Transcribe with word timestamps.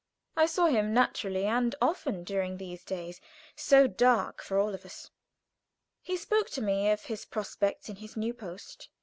I 0.35 0.47
saw 0.47 0.65
him, 0.65 0.95
naturally, 0.95 1.45
and 1.45 1.75
often 1.79 2.23
during 2.23 2.57
these 2.57 2.83
days 2.83 3.21
so 3.55 3.85
dark 3.85 4.41
for 4.41 4.57
all 4.57 4.73
of 4.73 4.83
us. 4.83 5.11
He 6.01 6.17
spoke 6.17 6.49
to 6.57 6.61
me 6.63 6.89
of 6.89 7.03
his 7.03 7.23
prospects 7.23 7.87
in 7.87 7.97
his 7.97 8.17
new 8.17 8.33
post. 8.33 8.89